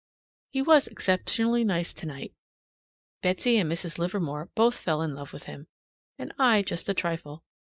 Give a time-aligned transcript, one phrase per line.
[0.49, 2.33] He was exceptionally nice tonight.
[3.21, 3.99] Betsy and Mrs.
[3.99, 5.67] Livermore both fell in love with him
[6.17, 7.43] and I just a trifle.